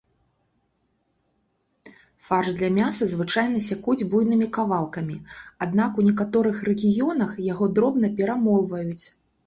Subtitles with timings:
[2.29, 5.17] Фарш для мяса звычайна сякуць буйнымі кавалкамі,
[5.69, 9.05] аднак у некаторых рэгіёнах яго дробна перамолваюць.